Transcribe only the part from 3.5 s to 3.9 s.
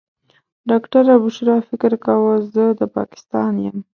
یم.